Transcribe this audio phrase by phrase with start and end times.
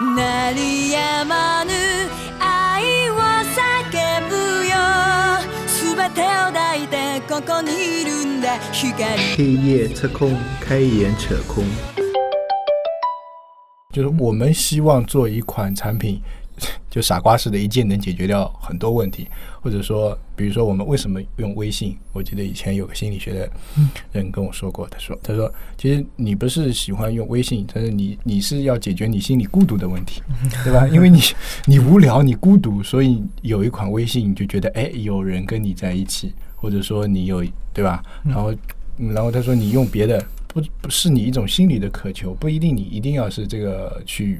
[0.00, 1.72] 鳴りやまぬ
[2.40, 4.34] 愛を叫ぶ
[4.66, 4.76] よ
[5.66, 9.04] 全てを抱いてここにいるんだ光
[9.36, 11.64] 黑夜测空，开眼扯空。
[13.92, 16.22] 就是我们希望做一款产品，
[16.93, 19.27] 就傻瓜式的一键能解决掉很多问题，
[19.59, 21.97] 或者说，比如说我们为什么用微信？
[22.11, 23.49] 我记得以前有个心理学的
[24.11, 30.21] 人跟我说过，他说，他说，其实你不是喜欢用微信，但是你你是要解决你心里孤独的问题，
[30.63, 30.87] 对吧？
[30.89, 31.19] 因为你
[31.65, 38.03] 你无聊，你孤独，所以有一款微信，你就觉得哎，有人跟你在一起，或者说你有对吧？
[38.23, 38.53] 然后，
[38.99, 40.23] 嗯然后他说你用别的。
[40.53, 44.39] 不不是你一种心理的渴求，不一定你一定要是这个去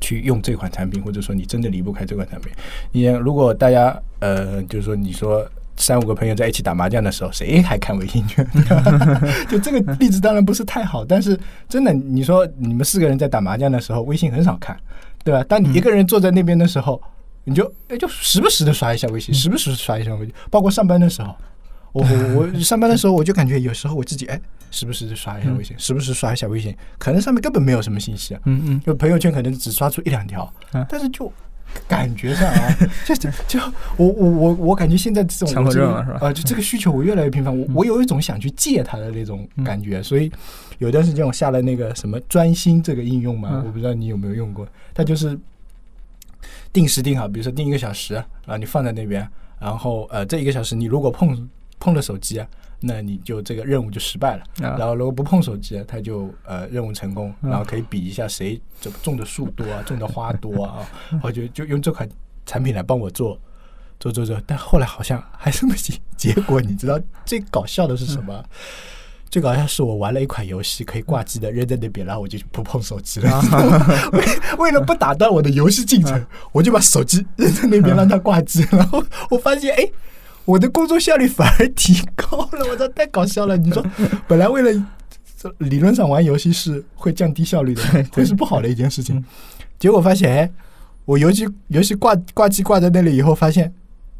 [0.00, 2.52] 去用这款产品，或者说你真的离不开这款产品。
[2.92, 8.46] 你如果大家呃，就是说你说三五个朋友在一起打麻将的时候，谁还看微信圈？
[9.48, 14.76] 就这个例子当然不是太好，但是真的，你说你们四个人在打麻将的时候，微信很少看，
[15.24, 15.44] 对吧？
[15.48, 17.00] 当你一个人坐在那边的时候，
[17.44, 21.34] 你就哎就时不时的刷一下微信，时不时刷一下微信，包括上班的时候。
[21.90, 24.38] 我我我上班的时候，我就感觉有时候我自己哎，
[24.70, 30.52] 时不时的刷一下微信，时不时刷一下微信，可能上面根本没有什么信息啊，嗯嗯，就朋友圈可能只刷出一两条，
[30.88, 31.32] 但是就
[31.86, 33.14] 感觉上啊， 就
[33.46, 33.60] 就
[33.96, 36.28] 我我我我感觉现在这种强迫症了是吧？
[36.28, 40.30] 啊，就这个需求我越来越频繁，我我有一种想去戒它的那种感觉，所以
[40.78, 45.38] 有段时间我下了那个什么专心这个应用嘛，我不知道你有没有用过，它就是
[46.72, 48.14] 定时定好，比如说定一个小时
[48.46, 49.28] 啊，你放在那边，
[49.60, 52.46] 然后呃这一个小时你如果碰碰了手机啊，
[52.80, 54.44] 那你就这个任务就失败了。
[54.78, 60.88] 然后如果不碰手机，他就呃任务成功，然后可以比一下谁种种的树多啊， 种的花多啊。
[61.22, 62.08] 我就就用这款
[62.46, 63.38] 产品来帮我做
[63.98, 66.60] 做做做，但后来好像还是没结结果。
[66.60, 68.44] 你知道最搞笑的是什么？
[69.28, 73.42] 最搞笑是我玩了一款游戏，可以挂机的，扔在那边，然后我就不碰手机了。
[74.12, 74.24] 为
[74.58, 78.64] 为了不打断我的游戏进程，我就把手机扔在那边让它挂机。
[78.70, 79.90] 然后我发现，哎。
[80.48, 83.54] 我的工作效率反而提高了，我操，太搞笑了！
[83.54, 83.84] 你说，
[84.26, 84.86] 本来为了
[85.58, 89.22] 理论上玩游戏是会降低效率的，这是不好的一件事情。
[89.78, 90.50] 结果发现，哎，
[91.04, 93.70] 我游戏游戏挂挂机挂在那里以后，发现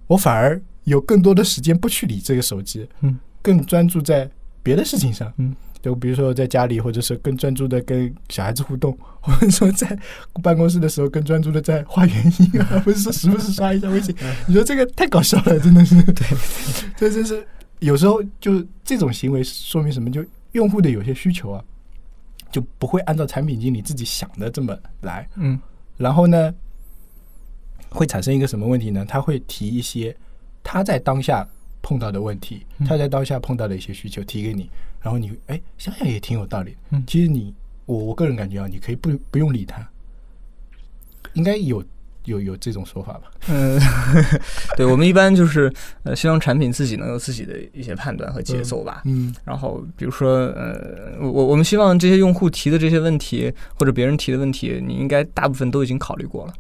[0.07, 4.29] 我反而有更多的时间不去理这个手机，嗯，更专注在
[4.63, 5.57] 别的事情上，嗯。
[5.81, 9.99] 就比如说在家里，或者是更专注的跟小孩子互动， 或者说在
[10.43, 14.15] 办公室的时候更专注的在画原因而， 不是说时不时刷一下微信。
[14.47, 16.03] 你说这个太搞笑了，真的是。
[16.03, 16.27] 对，
[16.97, 17.47] 这真是
[17.79, 20.11] 有时候就这种行为说明什么？
[20.11, 21.65] 就用户的有些需求啊，
[22.51, 25.29] 就不会按照产品经理自己想的这么来。
[25.37, 25.59] 嗯。
[25.97, 26.53] 然后呢，
[27.89, 29.05] 会产生一个什么问题呢？
[29.07, 30.17] 他会提一些
[30.63, 31.47] 他在当下
[31.83, 34.69] 碰到的问题，他在当下碰到的一些需求提给你。
[35.01, 36.77] 然后你哎，想想也挺有道理。
[36.91, 37.55] 嗯，其实你
[37.87, 39.87] 我我个人感觉啊，你可以不不用理他，
[41.35, 41.83] 应该有
[42.25, 43.31] 有有这种说法吧？
[43.49, 43.81] 嗯，
[44.77, 45.73] 对，我们一般就是
[46.03, 49.03] 呃，希望产品自己能有自己的一些判断和节奏吧。
[49.07, 56.53] 嗯，然后比如说呃，我我们希望这些用户提的这些问题或者别人提的问题，你应该大部分都已经考虑过了。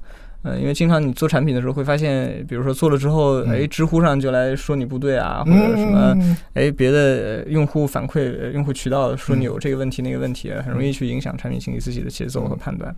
[0.44, 6.16] 嗯，因为经常你做产品的时候会发现，比如说做了之后，哎，知乎上就来说你不对啊，或者什么，
[6.54, 12.94] 哎，别的用户反馈、用户渠道说你有这个问题那个问题，很容易去影响产品经理自己的节奏和判断。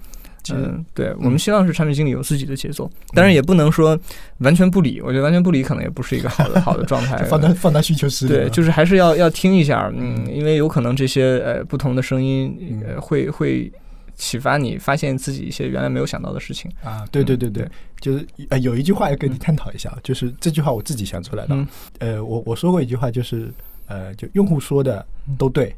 [0.52, 3.98] 嗯，对，我们希望是产品经理有自己的节奏，当然也不能说
[4.38, 5.00] 完全不理。
[5.00, 7.16] 我觉得完全不理可能也不是一个好的好的状态。
[7.24, 13.72] 放大放大需求是，对，就是还是要要听一下，嗯，因为有可能这些呃不同的声音会会。
[14.20, 17.06] 启发你发现自己一些原来没有想到的事情啊！
[17.10, 17.66] 对对对对，
[18.00, 21.66] 就是呃有一句话要跟你探讨一下，就是这句话我自己想出来的。
[22.00, 23.50] 呃，我我说过一句话，就是
[23.86, 25.04] 呃，就用户说的
[25.38, 25.74] 都对，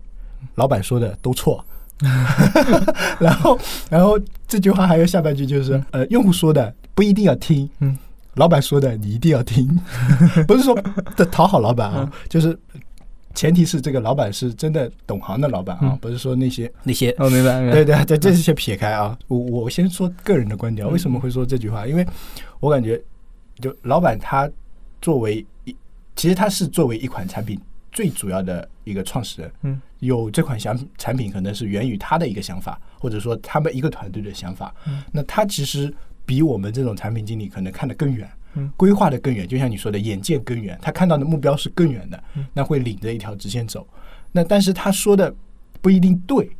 [0.56, 1.64] 老板说的都错。
[3.20, 3.56] 然后
[3.88, 7.96] 然后这句话还有下半句，就是呃，用户说的不一定要听，嗯，
[8.34, 9.68] 老板说的你一定要听。
[10.48, 10.74] 不是说
[11.16, 12.58] 的 讨好老板啊，就是。
[13.34, 17.10] 前提是这个老板是真的懂行的老板啊，不是说那些那些。
[17.18, 17.72] 哦，明白，明白。
[17.72, 21.86] 对对，这这些撇开啊，我我先说个人的观点，为什么会说这句话？
[21.86, 22.06] 因为
[22.60, 23.00] 我感觉，
[23.60, 24.50] 就老板他
[25.00, 25.76] 作为一，
[26.14, 34.74] 其实他是作为一款产品最主要的一个创始人，嗯，有这款想产品可能是源于他的一个想法，或者说他们一个团队的想法。
[35.10, 35.92] 那他其实
[36.24, 38.30] 比我们这种产品经理可能看得更远。
[38.76, 42.22] 规划的更远，就像你说的，眼界更远，他看到的目标是更远的，
[42.52, 43.86] 那会领着一条直线走。
[44.32, 45.34] 那但是他说的
[45.80, 46.50] 不一定对，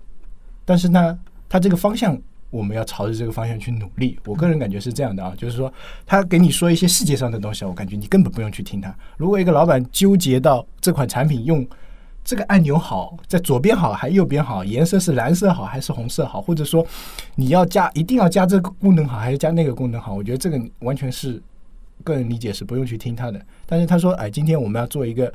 [0.65, 1.19] 但是呢，
[1.49, 2.19] 他这个方向
[2.51, 4.19] 我们要朝着这个方向去努力。
[4.27, 5.73] 我个人感觉是这样的啊，就是说
[6.05, 8.95] 他给你说一些细节上的东西，我感觉你根本不用去听他。
[9.17, 11.67] 如果一个老板纠结到这款产品用
[12.25, 16.87] 这个按钮好，在左边好还右边好，颜色是蓝色好还是红色好，或者说
[17.35, 20.15] 你要加一定要加这个功能好还是加那个功能好？
[20.15, 21.43] 我觉得这个完全是
[22.03, 23.41] 个人理解，是不用去听他的。
[23.67, 25.33] 但是他说，哎，今天我们要做一个，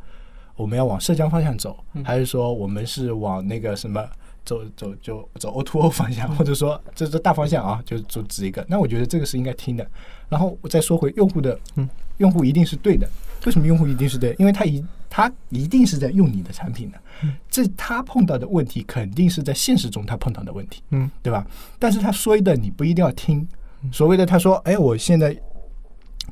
[0.56, 4.06] 我们要往浙江方向走，还是说我们是往那个什么
[4.46, 8.66] 走走就走 O to O 方向， 或者说这是大方向啊，就就指一个。
[8.70, 9.86] 那我觉得这个是应该听的。
[10.30, 13.08] 然后我再说回用户的，嗯，用户一定是对的。
[13.46, 14.36] 为什么用户一定是对？
[14.40, 17.00] 因为他一他一定是在用你的产品的，
[17.50, 21.48] 这他碰到的问题肯定是在现实中他碰到的问题，嗯，对吧？
[21.80, 23.48] 但是他说的你不一定要听，
[23.90, 25.34] 所谓的他说，哎，我现在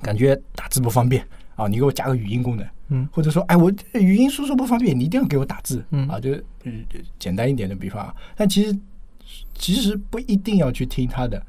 [0.01, 1.25] 感觉打字不方便
[1.55, 6.45] 啊，你给我加个语音功能，嗯，或者说，哎，我语音输出不方便，你一定要给我打字，嗯啊，就是
[7.17, 8.77] 简单一点的比方啊，但其实
[9.53, 11.41] 其实不一定要去听他的，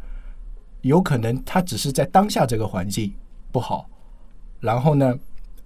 [0.83, 3.13] 有可能他只是在当下这个环境
[3.51, 3.89] 不好，
[4.61, 5.19] 然后呢？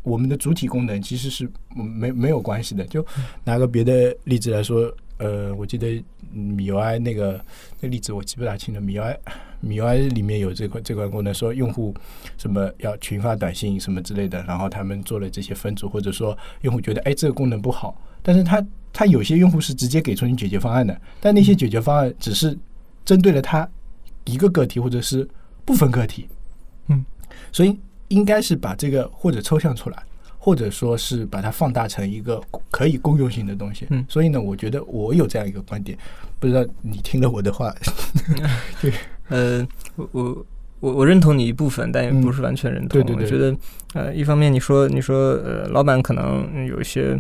[0.03, 1.47] 我们的主体功能其实是
[1.77, 2.83] 没没有关系的。
[2.87, 3.07] 就
[3.45, 7.39] 拿个别的例子来说，呃，我记得米 U I 那个
[7.81, 8.81] 那例子我记不大清了。
[8.81, 9.03] 米 U
[9.63, 11.95] I 米 U I 里面有这块这块功能，说用户
[12.39, 22.59] 什么要群发短信什么之类的，然后他们做了这些分组，或者说用户觉得哎这个功能不好，但是他他有些用户是直接给出你解决方案的，但那些解决方案只是
[23.05, 23.69] 针对了他
[24.25, 25.29] 一个个体或者是
[25.65, 26.29] 部分个体，
[26.89, 27.05] 嗯，
[27.53, 27.79] 所以。
[28.11, 30.03] 应该是把这个或者抽象出来，
[30.37, 33.87] 或者说是把它放大成一个可以公用性的东西。
[33.91, 35.97] 嗯，所以呢，我觉得我有这样一个观点，
[36.41, 37.73] 不知道你听了我的话，
[38.83, 38.93] 对，
[39.31, 39.67] 呃，
[39.97, 40.47] 我我
[40.81, 42.89] 我我认同你一部分，但也不是完全认同。
[42.89, 43.57] 对对对，我觉得
[43.95, 47.19] 呃，一方面你说你说呃，老板可能有一些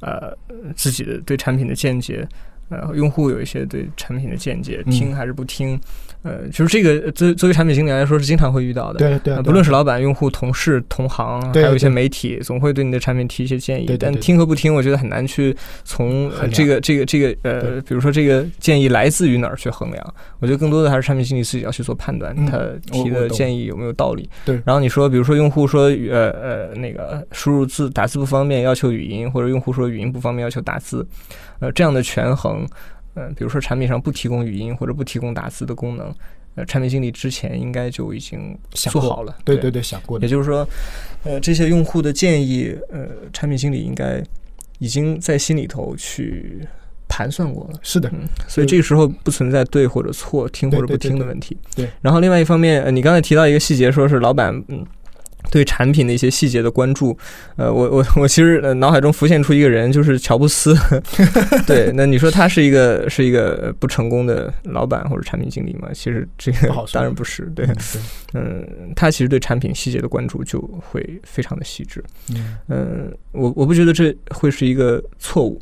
[0.00, 0.36] 呃
[0.76, 2.28] 自己的对产品的见解，
[2.68, 5.78] 呃，用户有一些对产品的见解，听还是不听。
[6.22, 13.96] 呃，就是这个作作为产品经理来说是经常会遇到的，对对，不论是老板、用户、同事、同行，还有一些媒体，总会对你的产品提一些建议。
[13.98, 20.14] 但听和不听，我觉得很难去从这个这个这个呃，比如说这个建议来自于哪儿去衡量。
[20.40, 22.58] 我觉得更多的还是产品经理自己要去做判断，他
[22.90, 24.28] 提的建议有没有道理。
[24.44, 24.60] 对。
[24.66, 31.06] 然后你说，比如说用户说呃呃那个输入字打字不方便，要求语音，或者用户说语音不方便，要求打字，
[31.60, 32.57] 呃，这样的权衡。
[33.14, 36.14] 嗯，比如说产品上不提供语音或者不提供打字的功能，
[36.54, 39.36] 呃，产品经理之前应该就已经做好了。
[39.44, 40.18] 对对对，想过。
[40.20, 40.66] 也就是说，
[41.24, 44.22] 呃，这些用户的建议，呃，产品经理应该
[44.78, 46.60] 已经在心里头去
[47.08, 47.80] 盘算过了。
[47.82, 51.56] 是的，嗯，所以这个时候不存在对或者错、听或者不听的问题。
[51.74, 51.88] 对。
[52.00, 54.86] 然后另外一方面，呃你刚才提到一个细节，说是老板，嗯。
[55.50, 57.16] 对产品的一些细节的关注，
[57.56, 60.76] 呃，我我我其实脑海中浮现出一个人，就是乔布斯。
[61.66, 65.88] 对，那你说他是一个是一个不成功的老板或者产品经理吗？
[65.94, 67.44] 其实这个 当然不是。
[67.56, 67.66] 对，
[68.34, 72.04] 嗯，他其实对产品细节的关注就会非常的细致。
[72.68, 75.58] 嗯，我我不觉得这会是一个错误。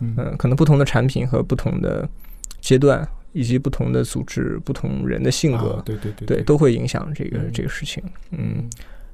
[0.00, 2.06] 嗯，可能不同的产品和不同的
[2.60, 8.02] 阶段，以及不同的组织、不同人的性格，对对对，对都会影响这个这个事情。
[8.32, 8.68] 嗯。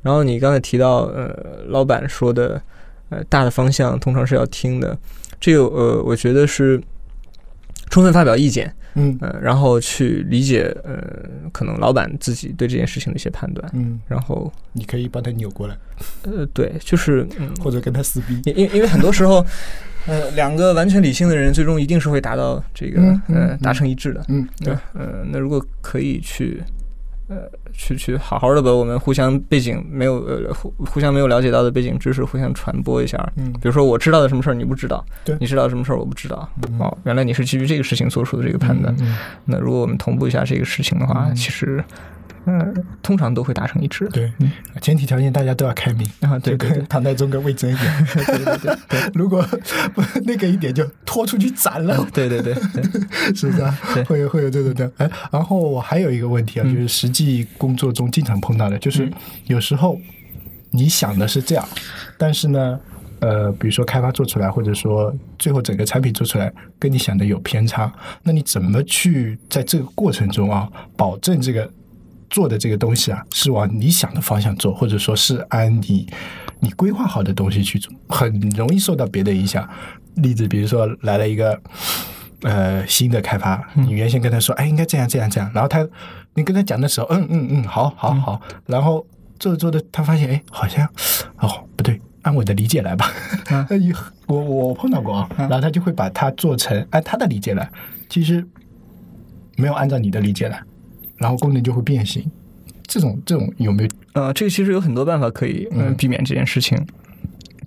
[0.06, 2.62] 然后你刚才提到，呃，老板说的，
[3.08, 4.97] 呃，大的方向通常是要听的，
[5.41, 6.81] 这个呃，我觉得是
[7.91, 11.03] 充分发表意见，嗯，呃，然后去理解，呃，
[11.50, 15.76] 可能老板自己对这件事情的一些判断，嗯，然后你可以把他扭过来，
[16.23, 19.44] 呃，对，就是嗯或者跟他撕逼，因因为很多时候，
[20.06, 26.62] 呃，两个完全理性的人，最终一定是会达到这个呃达成一致的，嗯，对，呃，那如果可以去。
[27.28, 33.18] 呃，去去好好的把我们互相背景没有呃互互相没有了解到的背景知识互相传播一下。
[33.37, 36.49] 嗯，比如说我知道的什么事儿你不知道，对，你知道什么事儿我不知道。
[36.78, 38.95] 哦，原来你是基于这个事情做出的这个判断。
[39.45, 41.85] 那如果我们同步一下这个事情的话，其实。
[42.49, 44.09] 嗯，通常都会达成一致。
[44.11, 44.33] 对，
[44.81, 48.07] 前提条件大家都要开明啊，对，跟唐太宗跟魏征一样。
[48.15, 49.43] 对对对，如果
[49.93, 52.07] 不那个一点就拖出去斩了。
[52.12, 52.55] 对对对，
[53.35, 53.76] 是不是啊？
[54.07, 54.88] 会有会有这种的。
[54.99, 59.11] 哎，然后我还有一个问题啊，就是实际工作中经常碰到的，就是
[59.47, 60.00] 有时候
[60.71, 61.69] 你想的是这样，
[62.17, 62.79] 但是呢，
[63.19, 71.69] 呃，比如说开发做出来，或者说最后整个产品做出来，跟你想的有偏差，那你怎么去在这个过程中啊，保证这个？
[72.30, 76.06] 做的这个东西啊，是往你想的方向做，或者说是按你
[76.61, 79.68] 你规划好的东西去做，很容易受到别的影响。
[80.16, 81.61] 例子，比如说来了一个
[82.42, 85.87] 呃新的开发，你原先跟他说，哎，应该这样这样这样，然后他
[86.35, 89.06] 你跟他讲的时候，嗯嗯嗯，好好好，然后
[89.38, 90.88] 做着做着，他发现，哎，好像
[91.38, 93.12] 哦不对，按我的理解来吧。
[94.26, 97.71] 我我碰到过啊，然后他就会把它做成按他的理解来，
[98.09, 98.42] 其实
[99.56, 100.62] 没有按照你的理解来。
[101.18, 102.25] 然后功能就会变形，
[102.87, 103.88] 这种这种有没有？
[104.14, 105.94] 呃，这个其实有很多办法可以嗯。
[105.96, 106.78] 避免这件事情。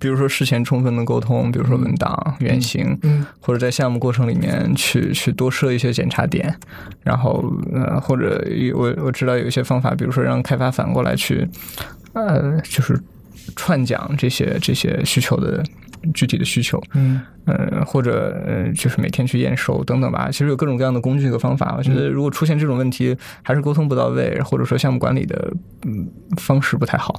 [0.00, 3.26] 比如说事前充分的沟通，比如说文档、原型，嗯。
[3.38, 6.54] 或者在项目过程里面去去多设一些检查点，
[7.02, 8.42] 然后呃，或者
[8.74, 11.46] 我我知道有一些方法，比如说让开发反过来去
[12.14, 12.98] 呃，就是
[13.54, 15.62] 串讲这些这些需求的
[16.14, 20.28] 具体的需求，嗯呃，或者呃，就是每天去验收等等吧。
[20.30, 21.74] 其实有各种各样的工具和方法。
[21.76, 25.52] 我觉得如果出现这种问题，还是沟通不到位，或者说项目管理的
[25.84, 27.18] 嗯方式不太好。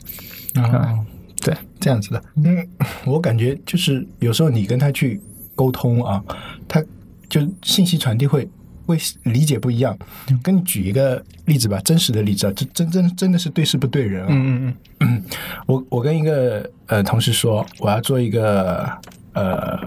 [0.56, 0.94] 啊，
[1.42, 2.24] 对，这样子的。
[2.44, 2.68] 嗯，
[3.06, 5.20] 我感觉就是有时候你跟他去
[5.56, 6.24] 沟通啊，
[6.68, 6.84] 他
[7.30, 8.48] 就信息传递会
[8.86, 9.98] 会理解不一样。
[10.44, 14.28] 跟你举一个例子吧，真实的例子啊，这真真真的是对事不对人啊。
[14.30, 15.24] 嗯嗯
[15.66, 18.90] 我我跟一个呃同事说，我要做一个
[19.34, 19.78] 呃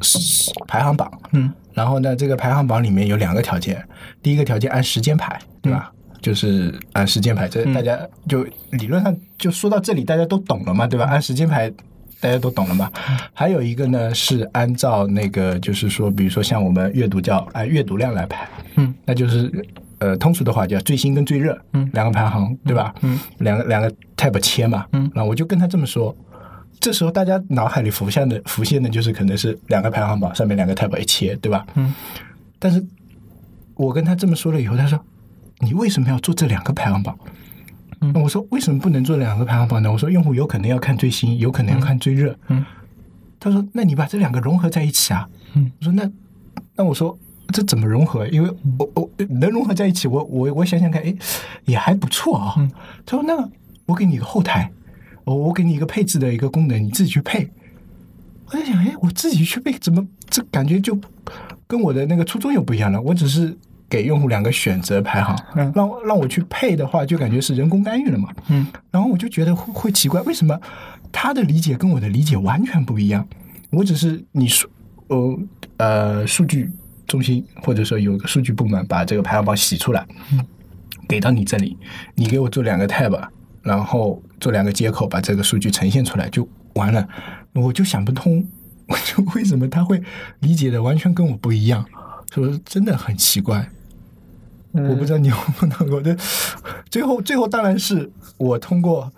[0.00, 3.86] 是排行榜，嗯然后呢，这个排行榜里面有两个条件，
[4.22, 5.92] 第一个条件按时间排，对吧？
[6.20, 11.04] 就是按时间排，这大家就理论上就说到这里，大家都懂了嘛，对吧？
[11.06, 11.72] 按时间排。
[12.24, 12.90] 大家都懂了嘛？
[13.34, 19.52] 还有一个呢是按照那个，就是说，比如说像我们阅读叫按阅读量来排，嗯，那就是
[19.98, 21.86] 呃通俗的话叫最新跟最热，嗯。
[21.92, 22.94] 两个排行，对吧？
[23.02, 25.10] 嗯，两个两个 tab 切嘛，嗯。
[25.14, 26.16] 然后我就跟他这么说，
[26.80, 31.66] 这时候大家脑海里浮现的浮现的就是可能是两个排行榜上面两个 tab 一切，对吧？
[31.74, 31.92] 嗯，
[32.58, 32.82] 但是
[33.74, 34.98] 我跟他这么说了以后，他说
[35.58, 37.14] 你为什么要做这两个排行榜？
[38.14, 39.90] 嗯我说为什么不能做两个排行榜呢？
[39.90, 42.36] 我说用户有可能要看最新，有可能要看最热。
[42.48, 42.64] 嗯
[43.40, 45.28] 他说那你把这两个融合在一起啊。
[45.54, 46.10] 嗯我说那
[46.76, 47.16] 那我说
[47.48, 48.26] 这怎么融合？
[48.28, 51.14] 因为我我能融合在一起，我我我想想看，哎，
[51.66, 52.54] 也还不错啊。
[52.58, 52.70] 嗯
[53.04, 53.48] 他说那
[53.86, 54.70] 我给你一个后台，
[55.24, 57.50] 我我给你一个配置的一个功能，你自己去配。
[58.46, 60.98] 我在想，哎，我自己去配，怎么这感觉就
[61.66, 63.00] 跟我的那个初衷又不一样了？
[63.00, 63.56] 我只是
[63.88, 68.28] 给用户两个选择排行，嗯让让我去配的话，就感觉是人工干预了嘛。
[68.48, 70.58] 嗯然后我就觉得会会奇怪，为什么
[71.12, 73.26] 他的理解跟我的理解完全不一样？
[73.70, 74.68] 我只是你数
[75.08, 75.38] 呃
[75.76, 76.70] 呃数据
[77.06, 80.06] 中心或者说有个数据部门把这个排行榜洗出来，
[81.08, 81.76] 给到你这里，
[82.14, 83.28] 你给我做两个 tab，
[83.62, 87.06] 然后做两个接口把这个数据呈现出来就完了。
[87.52, 88.44] 我就想不通，
[88.88, 90.02] 我 就为什么他会
[90.40, 91.84] 理解的完全跟我不一样？
[92.42, 93.68] 说真的很奇怪。
[94.72, 96.16] 嗯，我不知道你有没有碰到过的。
[96.90, 99.12] 最后，最后当然是我通过，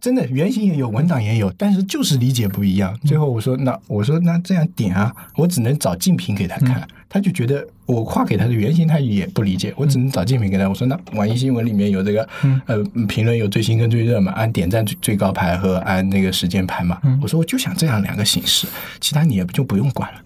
[0.00, 2.98] 真的原型也有，文档也有，但是就是理解不一样。
[3.04, 10.68] 最后我说那我说那这样点啊，我只能找竞品给他看，他就觉得我画给他的原型他也不理解，我只能找竞品给他。
[10.68, 12.28] 我说那网易新闻里面有这个
[12.66, 17.00] 呃评论有最新跟最热嘛，按点赞最最高排和按那个时间排嘛。
[17.22, 18.66] 我说我就想这样两个形式，
[19.00, 20.20] 其他你也就不用管了，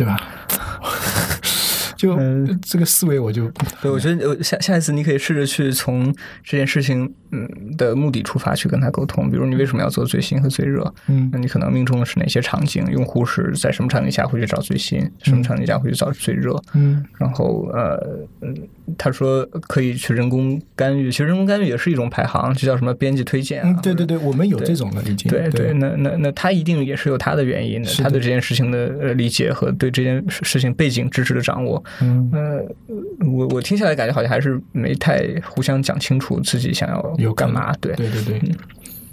[0.00, 0.18] 对吧？
[1.94, 3.46] 就嗯这个思维我就
[3.82, 6.10] 对，我觉得呃下下一次你可以试着去从
[6.42, 10.94] 这件事情嗯的目的出发去跟他沟通，比如你为什么要做最新和最热？
[11.08, 12.82] 嗯那你可能命中的是哪些场景？
[12.90, 14.98] 用户是在什么场景下会去找最新？
[15.22, 16.58] 什么场景下会去找最热？
[16.72, 18.56] 嗯然后呃，嗯，
[18.96, 24.16] 他说可以去人工干预，其实人工干预也是一种排行，就叫什么编辑推荐、啊嗯，对对对。
[24.18, 25.30] 我们有这种的已经。
[25.30, 38.40] 对对，那那那他一定也是有他的原因的，他对这件事情的呃理解和对这件事情背景知识的掌握，嗯，呃，我我听下来感觉好像还是没太互相讲清楚自己想要有干嘛，对，对对对。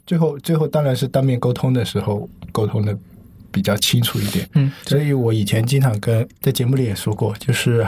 [0.06, 2.98] 最后最后当然是当面沟通的时候沟通的
[3.52, 4.48] 比较清楚一点。
[4.54, 7.86] 嗯，所以我以前经常跟在节目里也说过，就是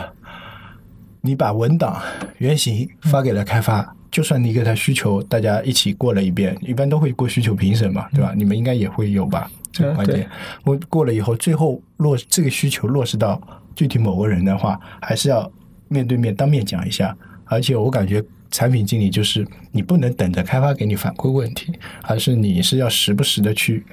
[1.21, 2.01] 你把文档
[2.37, 8.33] 原型发给了开发，就算你给他需求，大家一起过了一遍，一般都会过需求评审嘛，对吧？
[8.35, 9.49] 你们应该也会有吧？
[9.71, 10.27] 这个嗯环节对，
[10.63, 13.39] 我过了以后，最后落这个需求落实到
[13.75, 15.51] 具体某个人的话，还是要
[15.87, 17.15] 面对面当面讲一下。
[17.45, 21.71] 而且我感觉产品经理就是你不能等着开发给你反馈问题，
[22.03, 23.85] 而是你是要时不时的去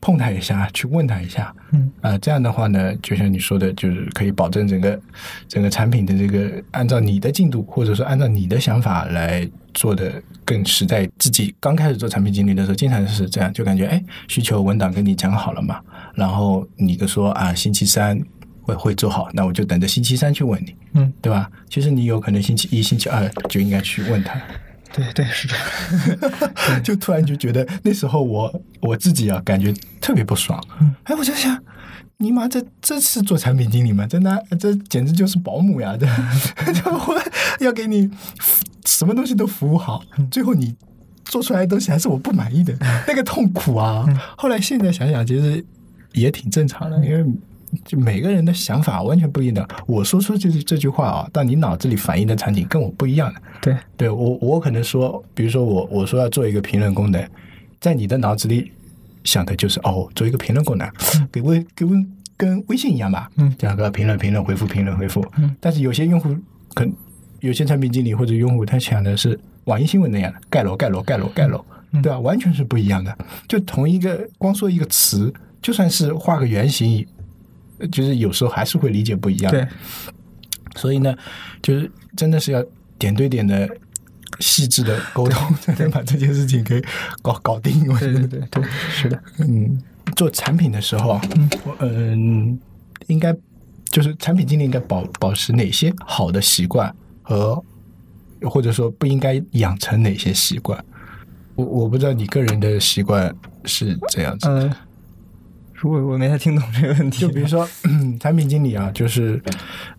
[0.00, 1.54] 碰他一下，去问他一下。
[1.72, 5.00] 嗯，啊、这样的话呢，就像你说的，就是可以保证整个
[5.48, 11.08] 整个产品的这个按照你的进度，或者说按照你的想法来做的更实在。
[11.18, 15.80] 自己刚开始做产品经理的时候，经常是这样，就感觉哎，需求文档跟你讲好了嘛，
[16.14, 18.20] 然后你就说啊，星期三
[18.62, 21.50] 会会做好，那我就等着星期三去问你，嗯，对吧？
[21.68, 24.40] 其实你有可能星期一、星期二就应该去问他。
[24.94, 30.62] 对对是这样， 就突然就觉得那时候我我自己啊，感觉特别不爽。
[31.04, 31.58] 哎，我就想，
[32.18, 34.06] 尼玛，这这是做产品经理吗？
[34.06, 35.96] 真的这简直就是保姆呀！
[35.98, 36.06] 这
[36.74, 37.22] 这我
[37.60, 38.10] 要给你
[38.84, 40.76] 什么东西都服务好，最后你
[41.24, 42.76] 做出来的东西还是我不满意的，
[43.08, 44.06] 那个痛苦啊！
[44.36, 45.64] 后来现在想想，其实
[46.12, 47.24] 也挺正常的，因为。
[47.84, 53.40] 就每个人的想法完全不一样的，我说出这这句话啊，但你脑子里反映的场景跟我不一样的。
[53.60, 57.26] 对，对我，我可能说，比如说我我说要做一个评论功能，
[57.80, 58.70] 在你的脑子里
[59.24, 60.88] 想的就是哦，做一个评论功能，
[61.30, 65.24] 给微给微跟微信一样吧，嗯这样个评论评论回复评论回复。
[65.38, 66.34] 嗯但是有些用户
[66.74, 66.86] 可
[67.40, 72.18] 有些产品经理或者用户他想的是网易新闻那样的盖楼盖楼盖楼盖楼，嗯对吧？
[72.20, 73.16] 完全是不一样的。
[73.48, 77.11] 就同一个光说一个词，就算是画个圆形，呃
[77.88, 79.50] 就是有时候还是会理解不一样。
[79.50, 79.66] 对，
[80.76, 81.14] 所以呢，
[81.62, 82.64] 就是真的是要
[82.98, 83.68] 点对点的、
[84.40, 86.82] 细致的沟通， 才能把这件事情给
[87.22, 87.86] 搞搞定。
[87.88, 89.82] 我觉得对对对对，是的，嗯，
[90.16, 92.60] 做产品的时候，嗯，嗯，
[93.08, 93.34] 应该
[93.90, 97.62] 就是产品经理应该保保持哪些好的习惯和，
[98.42, 100.82] 或者说不应该养成哪些习惯？
[101.54, 103.34] 我我不知道你个人的习惯
[103.66, 104.54] 是这样子的。
[104.54, 104.76] 呃，
[105.88, 107.20] 我我没太听懂这个问题。
[107.20, 107.68] 就比如说
[108.20, 109.40] 产品经理啊，就是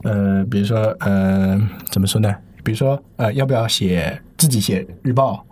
[0.04, 1.60] 呃，比如说呃，
[1.92, 2.34] 怎么说呢？
[2.64, 5.46] 比如说呃，要不要写自己写日报，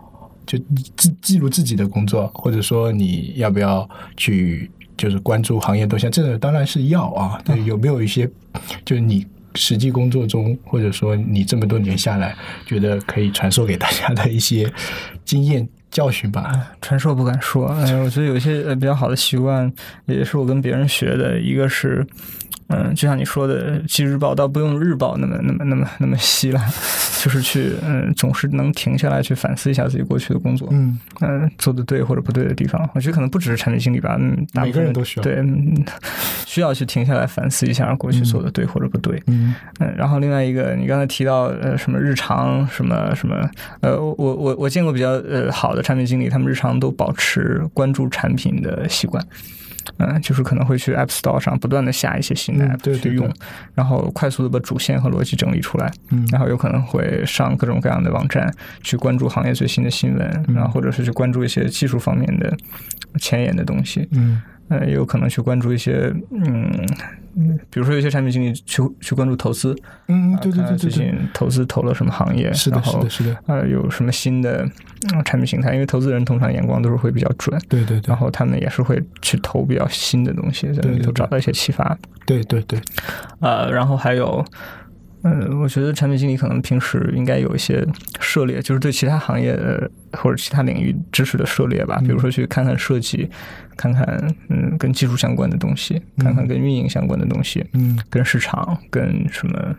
[0.46, 0.58] 就
[0.96, 6.10] 记记录自己的工作，或者说你要不要去就是关注行业动向？
[6.10, 7.40] 这个当然是要啊。
[7.44, 8.26] 对，有没有一些
[8.84, 12.34] 就是你实际工作中，或者说你这么多年下来，
[12.64, 14.72] 觉得可以传授给大家的一些
[15.24, 16.72] 经验教训吧？
[16.80, 19.70] 传授不敢说，哎，我觉得有些比较好的习惯，
[20.06, 21.38] 也是我跟别人学的。
[21.38, 22.04] 一个是，
[22.68, 26.60] 嗯、就像你说的，记日报倒不用日报那么那么那么那么稀了，
[27.22, 32.88] 就是去嗯、总是能停下来去反思一下自己过去的工作，嗯，嗯、做的对或者不对的地方。
[32.94, 35.84] 我觉得可能不只是产品经理吧，嗯，每个人都需要对，嗯
[36.46, 39.22] 需要去停下来反思一下过去做的对或者不对。
[39.26, 43.50] 嗯嗯，然后另外一个，你刚才提到呃什么日常什么什么，
[43.80, 49.24] 呃，我我我见过比较呃好的产品经理，他们日常都保持关注产品的习惯。
[49.98, 53.34] 嗯，就是可能会去 App Store 上不断的下一些新对对去用，对。
[53.74, 56.26] 然后快速的把主线和逻辑整理出来，嗯。
[56.30, 60.54] 然后有可能会上各种各样的网站去关注行业最新的新闻，嗯。
[60.54, 62.56] 然后或者是去关注一些技术方面的
[63.18, 64.08] 前沿的东西。
[64.12, 64.42] 嗯
[64.72, 66.70] 呃，也有可能去关注一些，嗯，
[67.36, 69.76] 嗯比如说有些产品经理去去关注投资，
[70.08, 74.64] 嗯，对对对对对最，近投资投了什么行业，是的，是的，是的，呃有什么新的、
[75.12, 81.98] 嗯产品形态，因为投资人通常眼光都是会比较准，对对对然，后他们也是会去投比较新的东西，在里头找到一些启发。
[82.24, 82.80] 对对对，
[83.40, 84.44] 呃，然后还有。
[85.24, 87.86] 嗯，我觉得产品经理可能平时应该有一些
[88.20, 91.98] 涉猎，就是对其他行业的或者其他领域知识的涉猎吧。
[92.00, 93.30] 比如说去看看设计，
[93.76, 94.04] 看看
[94.48, 97.98] 嗯跟技术相关的东西，看看跟运营相关的东西，嗯。
[98.10, 99.74] 跟市场、跟什么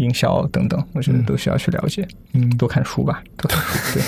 [0.00, 3.98] 营销等等，我觉得嗯都需要去了解，嗯，多看书吧，多看书。
[3.98, 4.02] 对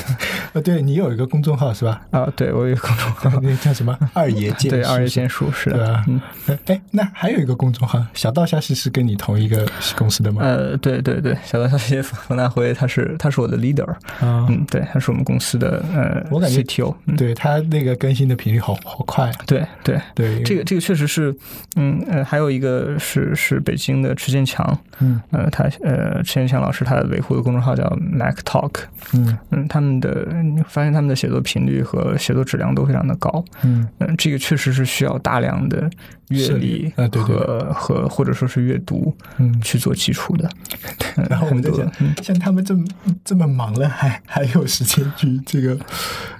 [0.55, 2.01] 呃， 对你有一个公众号是吧？
[2.11, 3.97] 啊，对我有一个公众号， 那叫什么？
[4.15, 5.23] 二爷剑对二爷剑。
[5.23, 10.41] 剑术是对啊，的嗯，哎，那还有一个公众号，小道消息是跟你同一个公司的吗？
[10.43, 13.89] 呃，对对对，小道消息冯大辉他是他是我的 leader，
[14.21, 19.33] 啊，嗯，对，他是我们公司的呃我感觉 CTO，嗯，对他那个更新的频率好好快啊。
[19.47, 20.01] 对对。
[20.15, 21.35] 对，这个这个确实是，
[21.77, 35.91] 嗯呃，还有一个是是北京的池建强，嗯呃，他呃池建强老师他维护的公众号叫 Mac Talk，嗯嗯，他们的你发现他们的写作频率和写作质量都非常的高，嗯嗯，这个确实是需要大量的
[36.29, 39.61] 阅涉历猎啊和和或者说是阅读嗯。
[39.61, 40.49] 去做基础的。
[41.17, 42.85] 嗯然后我们在很多讲嗯，像他们这么
[43.25, 45.79] 这么忙了，还还有时间去这个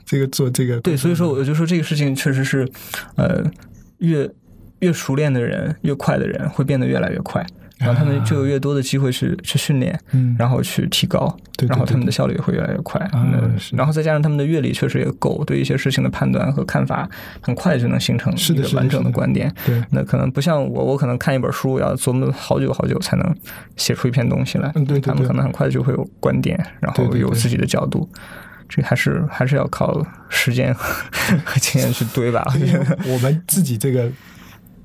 [0.05, 0.81] 这个做这个？
[0.81, 2.67] 对，所以说我就说这个事情确实是，
[3.17, 3.43] 呃，
[3.99, 4.29] 越
[4.81, 7.45] 越熟练的人，越快的人会变得越来越快，
[7.83, 13.01] 然后他们就有越多的机会去去训练，嗯，然后去提高，对对然后他们的效率也会越来越快。
[13.73, 17.09] 然后再加上他们的阅历确实也够，对一些事情的判断和看法
[17.41, 19.53] 很快就能形成一个完整是的的观点。
[19.67, 23.37] 对，那可能不像我，我可能看一本书要琢磨好久好久才能
[23.77, 24.71] 写出一篇东西来。
[24.75, 28.09] 嗯对他们可能很快就会有观点，然后有自己的角度。
[28.69, 30.73] 这还是还是要靠时间
[31.45, 32.43] 和经验去堆吧。
[33.07, 34.11] 我们自己这个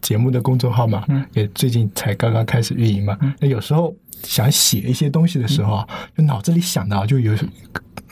[0.01, 3.17] 节目的公众号嘛，嗯也最近才刚刚开始运营嘛。
[3.39, 7.33] 那有时候想写一些东西的时候啊，就脑子里想到就有。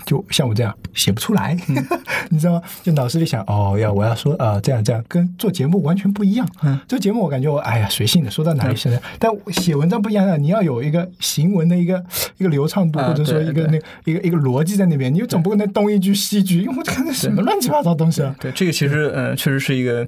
[0.05, 1.83] 就像我这样写不出来，嗯
[2.29, 2.61] 你知道吗？
[2.83, 6.47] 就脑子里想哦，要我要说啊、呃这样这样，跟做节目完全不一样。
[6.61, 9.01] 嗯，做节目我感觉我哎呀随性的，说到哪里是哪里。
[9.17, 12.05] 但写文章不一样啊，你要有一个行文的一个
[12.37, 18.35] 一个流畅度，啊或者说一个那一个一个逻辑在那边，你总不可能东一句西一句，因为我看那什么乱七八糟东西啊。
[18.39, 20.07] 对这个其实呃确实是一个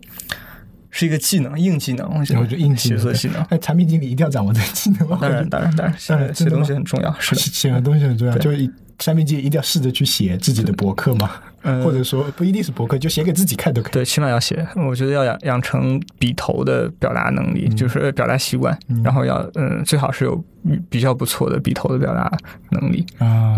[0.97, 2.09] 是一个技能，硬技能。
[2.17, 3.39] 我觉得硬技能写作技能。
[3.49, 5.19] 哎，产品经理一定要掌握这个技能吗？
[5.21, 7.15] 当然，当然，当然，写写东西很重要。
[7.19, 11.29] 是的，写写的东西很重要，就是产品经理一定要试着去写自己的博客嘛，
[11.61, 13.91] 嗯或者说不一定是博客，就写给自己看都可以。
[13.91, 14.67] 对，起码要写。
[14.75, 20.43] 我觉得要养养成笔头的表达能力，就是呃表达习惯，然后要嗯，最好是有
[20.89, 22.35] 比较不错的笔头的表达
[22.71, 23.05] 能力。
[23.19, 23.55] 啊，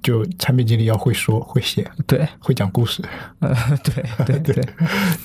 [0.00, 3.02] 就产品经理要会说会写对，会讲故事，
[3.40, 4.64] 呃，对对 对，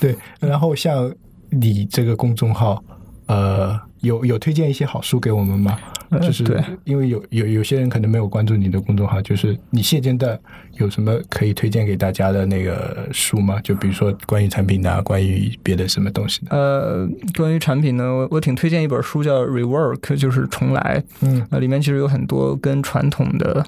[0.00, 0.16] 对。
[0.40, 1.08] 然后像
[1.50, 2.82] 你这个公众号，
[3.26, 5.78] 呃，有有推荐一些好书给我们吗？
[6.10, 10.38] 呃就是对因为有有有些人可能没有关注你的公众号，就是你现阶段
[10.74, 13.58] 有什么可以推荐给大家的那个书吗？
[13.62, 16.56] 就比如说关于产品的、啊，关于别的什么东西的？
[16.56, 21.02] 呃，关于产品呢，我我挺推荐一本书叫《Rework》，就是重来。
[21.22, 23.66] 嗯呃，里面其实有很多跟传统的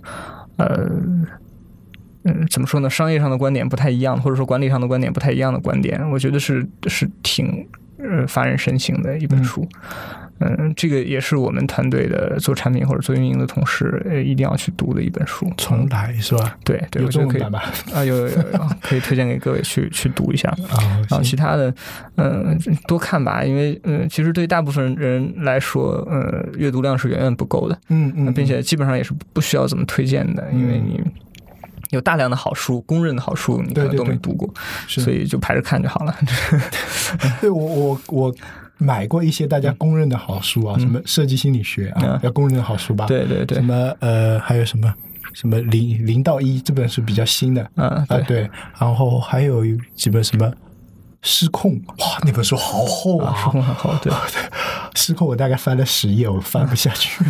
[0.58, 0.90] 呃。
[2.26, 2.90] 嗯，怎么说呢？
[2.90, 7.66] 商业上的观点不太一样，或者说管理上的观点不太一样的观点，我觉得是是挺
[7.98, 9.66] 呃发人深省的一本书。
[10.38, 15.50] 嗯、这个也是我们团队的做产品或者做运营的同事呃一定要去读的一本书。
[15.56, 16.58] 重来是吧？
[16.62, 17.42] 对对，有我觉得可以？
[17.94, 20.50] 啊，有有有有，可以推荐给各位去去读一下。
[20.68, 20.76] 啊，
[21.08, 21.74] 然后其他的，
[22.16, 22.54] 嗯、
[22.86, 31.00] 多看吧，因为嗯、呃其实对大部分人来说，呃，阅读量是远远不够的，嗯嗯，并且基本上也是不不需要怎么推荐的，因为你
[31.96, 34.48] 有大量的好书，公认的好书，你都没读过，
[34.86, 35.00] 是。
[35.00, 36.14] 所以就排着看就好了。
[37.40, 38.34] 对我我我
[38.78, 43.56] 买过一些大家公认的好书啊，什么设计心理学啊嗯，要公认的好书吧？，对对对。
[43.56, 44.94] 什，么呃，还有什么
[45.32, 48.22] 什么零零到一这本是比较新的嗯，啊，对。
[48.22, 50.52] 对，然后还有几本什么
[51.22, 54.12] 失控，哇，那本书好厚啊，啊书，很厚， 对，
[54.94, 57.24] 失控我大概翻了十页，我翻不下去，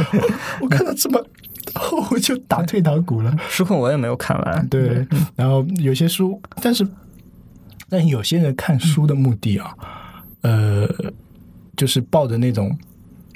[0.60, 1.26] 我看到这么厚
[2.10, 3.36] 我就打退堂鼓了。
[3.48, 5.06] 书控我也没有看完，对，
[5.36, 6.86] 然后有些书，但是
[7.88, 9.74] 但有些人看书的目的啊，
[10.42, 10.88] 呃，
[11.76, 12.76] 就是抱着那种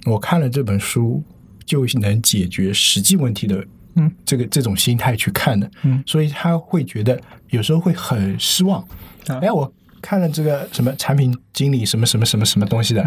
[0.06, 1.22] 我看了这本书
[1.64, 3.64] 就能解决实际问题的，
[3.96, 8.80] 嗯，这个这种心态去看的，嗯，所以他会觉得有时候会很失望。
[9.26, 13.02] 啊哎，我看了这个什么产品经理什么什么什么什么东西的。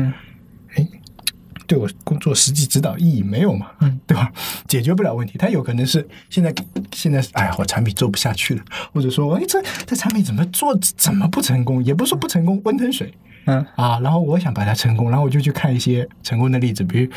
[1.68, 3.68] 对我工作实际指导意义没有嘛？
[3.82, 4.32] 嗯，对吧？
[4.68, 6.54] 解决不了问题，他有可能是现在
[6.94, 11.84] 现在，哎呀，我产品做不下去了，或者说，哎，这这产品怎么做怎么不成功？
[11.84, 13.14] 也不是说不成功，温吞水
[13.46, 14.00] 嗯啊。
[14.00, 17.12] 然后我想把它成功，然后我就去看一些成功的例子，比如，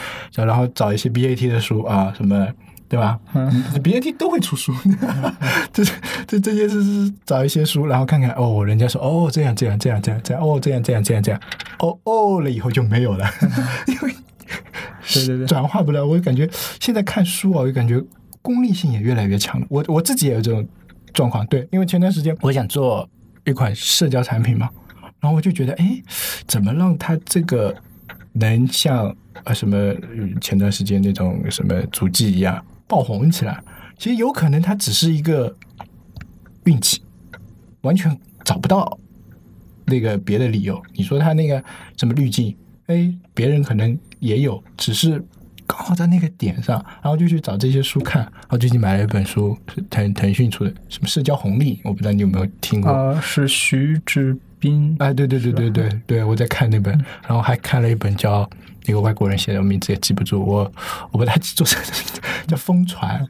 [0.45, 2.47] 然后找一些 BAT 的书啊，什么。
[2.91, 3.17] 对吧？
[3.35, 3.49] 嗯
[3.85, 4.75] ，BAT 都会出书，
[5.73, 5.85] 这
[6.27, 11.41] 这这些是是找一些书，然后看看哦，人家说哦这样这样这样这样这样哦这样这样这样这样
[11.79, 13.31] 哦哦了以后就没有了，
[13.87, 14.13] 因为
[15.13, 16.07] 对对对转化不了。
[16.07, 16.49] 我就感觉
[16.81, 18.03] 现在看书啊，我就感觉
[18.43, 19.67] 功利性也越来越强了。
[19.71, 20.67] 我我自己也有这种
[21.13, 23.09] 状况，对，因为前段时间我想做
[23.45, 24.69] 一款社交产品嘛，
[25.21, 26.03] 然后我就觉得，哎，
[26.47, 27.75] 怎么让它这个
[28.33, 29.95] 能像啊什么
[30.41, 33.63] 前段时间那种什么足迹一样爆红起来？
[33.99, 35.55] 其实有可能它只是一个
[36.65, 37.03] 运气，
[37.83, 38.99] 完全找不到
[39.85, 40.83] 那个别的理由。
[40.95, 41.63] 你说它那个
[41.99, 42.57] 什么滤镜，
[42.91, 45.25] 哎，别人可能也有，只是
[45.65, 48.23] 刚好在那个点上，然后就去找这些书看。
[48.23, 52.91] 然后最近买了一本书，是腾腾讯出的，什么社交红利，我不知道你有没有听过。
[52.91, 56.93] 啊，是徐志斌，哎，对对对对对对，我在看那本，
[57.27, 58.49] 然后还看了一本叫
[58.87, 60.73] 那个外国人写的，我名字也记不住，我
[61.13, 61.81] 我不太记住成
[62.49, 63.25] 叫《疯传》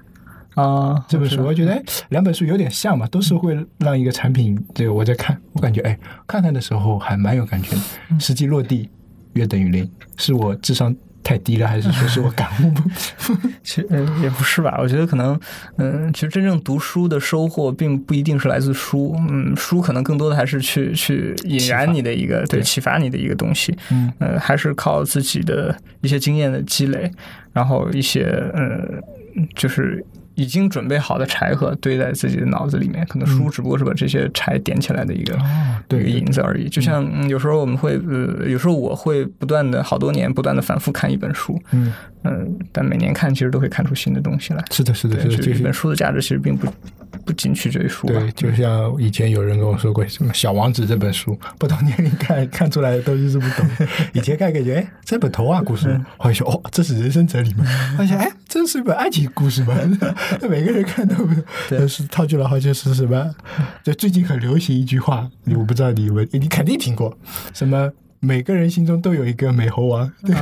[0.60, 8.88] 啊，这本书，我觉得哎，两本书有点像嘛，都是会让一个产品，这个我在看，我感觉哎，看看的时候还蛮有感觉的，实际落地
[9.34, 12.82] 约等于零，是我智商太低了，还是说是我感悟不？
[13.62, 15.38] 其实呃也不是吧，我觉得可能，
[15.76, 27.10] 嗯、其实真正读书的收获并不一定是来自书，嗯，书可能更多的还是去去引燃你的一个对对启发你的一个东西，嗯呃，还是靠自己的一些经验的积累，
[27.52, 29.00] 然后一些呃，
[29.54, 30.04] 就是
[30.40, 35.38] 已经准备好的柴禾堆在自己的脑子里面，可能书只不过是把这些柴点起来的一个、
[35.90, 36.66] 一个引子而已。
[36.66, 41.92] 就像、嗯、有时候我们会呃，有时候我会不断的好多年不断的反复看一本书，嗯，
[42.24, 44.64] 嗯，但每年看其实都会看出新的东西来。
[44.70, 45.60] 是的，是的，对，是的，就是。
[45.60, 46.66] 一本书的价值其实并不
[47.30, 48.14] 不仅取决于书吧。
[48.14, 53.68] 对，就像以前有人跟我说过，什么《小王子》这本书， 不同年龄看看出来的东西是不同。
[54.12, 57.64] 以前看感觉，哎，这本童话故事吗，后来说，哦，这是人生哲理吗？
[57.96, 59.76] 发现，哎，这是一本爱情故事吗？
[60.50, 61.32] 每个人看都不
[61.68, 63.32] 对是套句老话，就是什么？
[63.84, 67.16] 就最近很流行一句话，我不知道你有没有，你肯定听过，
[67.54, 67.92] 什么？
[68.22, 70.34] 每个人心中都有一个美猴王，对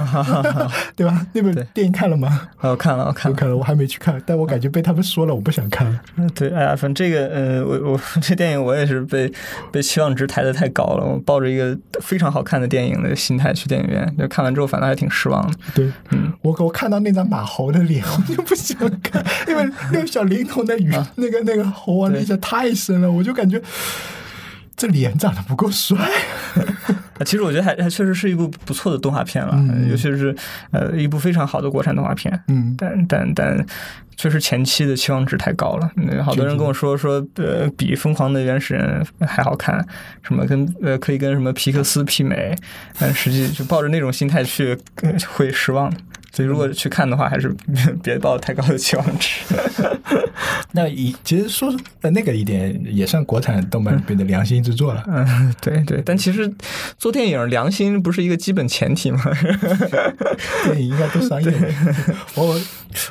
[0.96, 1.26] 对吧？
[1.32, 2.48] 那本对电影看了吗？
[2.58, 3.34] 啊我看了，我看了。
[3.34, 6.00] 我看了，我还没去看，但我感觉被他们说了，我不想看了。
[6.34, 9.32] 对，哎呀，反正这个，呃，我我这电影我也是被
[9.70, 15.56] 被期望值抬得太高了，我抱着一个非常好看的电影的心态去电影院，就看完之后反倒还挺失望的。
[15.74, 23.62] 对，嗯我我看到那张马猴的脸， 我就不想看，因为那个小灵童的语，那个那个猴王的印象太深了，我就感觉
[24.78, 25.98] 这脸长得不够帅。
[25.98, 30.34] 啊， 其实我觉得还还确实是一部不错的动画片了，嗯尤其是
[30.70, 32.40] 呃一部非常好的国产动画片。
[32.46, 33.66] 嗯但但但
[34.16, 39.84] 确实前期的期望值太高了，嗯好多人跟我说说，呃，比《疯狂的原始人》还好看，
[40.22, 42.56] 什么跟呃可以跟什么皮克斯媲美，
[42.98, 45.92] 但实际就抱着那种心态去，呃会失望。
[46.32, 47.54] 所以如果去看的话，还是
[48.02, 49.40] 别抱太高的期望值。
[50.72, 55.02] 那以其实说呃那个一点也算国产动漫里面的良心之作了。
[55.08, 56.50] 嗯， 对对，但其实
[56.98, 59.20] 做电影良心不是一个基本前提吗？
[60.64, 61.52] 电影应该都商业。
[62.34, 62.60] 我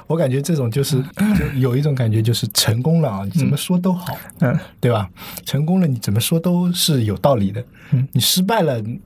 [0.07, 1.01] 我感觉这种就是
[1.37, 5.09] 就有一种感觉就是成功了啊，你怎么说都好，嗯对吧？
[5.45, 7.63] 成功了，你怎么说都是有道理的。
[7.91, 8.97] 嗯你失败了，嗯，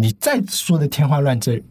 [0.00, 1.62] 你再说的天花乱坠，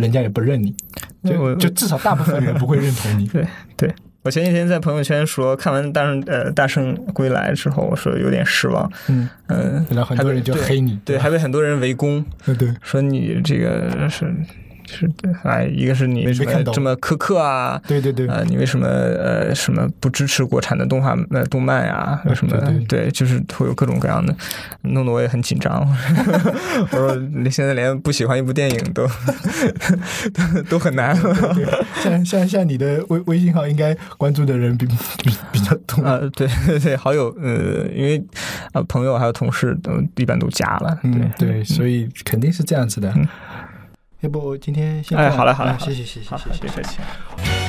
[0.00, 0.74] 人家也不认你，
[1.22, 3.26] 我就就至少大部分人不会认同你。
[3.32, 8.90] 对对，我前几天在朋友圈说，看完大圣呃大圣归来之后，我说有点失望。
[9.08, 11.22] 嗯，嗯，然后很多人就黑你，对，吧？
[11.22, 14.32] 还被很多人围攻，对 对，说你这个是
[14.90, 17.80] 是的哎，一个是你为什么这么苛刻啊？
[17.86, 22.20] 对对对，呃，你为什么呃什么不支持国产的动画呃动漫呀？
[22.26, 24.34] 为什么对对就是会有各种各样的，
[24.82, 25.86] 弄得我也很紧张。
[26.90, 29.06] 我说你现在连不喜欢一部电影都
[30.32, 31.16] 都都很难。
[31.54, 31.64] 对
[32.02, 36.02] 像像像你的微微信号应该关注的人比比比较多。
[36.02, 38.22] 呃，对对 对，好友呃，因为
[38.72, 43.26] 呃朋友还有同事都一般都加了，对嗯，对，所以肯定是这样子的嗯。
[44.20, 46.70] 要不今天先哎，好嘞好了，啊好了谢谢谢谢谢谢别。
[46.70, 47.59] 客气。